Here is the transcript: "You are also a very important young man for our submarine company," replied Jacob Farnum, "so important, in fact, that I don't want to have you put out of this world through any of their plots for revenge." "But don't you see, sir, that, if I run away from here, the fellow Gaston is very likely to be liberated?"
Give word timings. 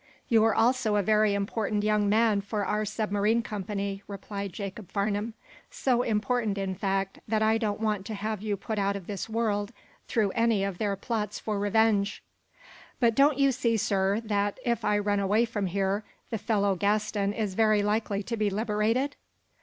"You 0.29 0.43
are 0.45 0.55
also 0.55 0.95
a 0.95 1.03
very 1.03 1.35
important 1.35 1.83
young 1.83 2.09
man 2.09 2.41
for 2.41 2.65
our 2.65 2.85
submarine 2.85 3.43
company," 3.43 4.01
replied 4.07 4.51
Jacob 4.51 4.89
Farnum, 4.89 5.35
"so 5.69 6.01
important, 6.01 6.57
in 6.57 6.73
fact, 6.73 7.19
that 7.27 7.43
I 7.43 7.59
don't 7.59 7.79
want 7.79 8.07
to 8.07 8.15
have 8.15 8.41
you 8.41 8.57
put 8.57 8.79
out 8.79 8.95
of 8.95 9.05
this 9.05 9.29
world 9.29 9.71
through 10.07 10.31
any 10.31 10.63
of 10.63 10.79
their 10.79 10.95
plots 10.95 11.37
for 11.37 11.59
revenge." 11.59 12.23
"But 12.99 13.13
don't 13.13 13.37
you 13.37 13.51
see, 13.51 13.77
sir, 13.77 14.21
that, 14.21 14.57
if 14.65 14.83
I 14.83 14.97
run 14.97 15.19
away 15.19 15.45
from 15.45 15.67
here, 15.67 16.03
the 16.31 16.39
fellow 16.39 16.73
Gaston 16.73 17.31
is 17.31 17.53
very 17.53 17.83
likely 17.83 18.23
to 18.23 18.35
be 18.35 18.49
liberated?" 18.49 19.15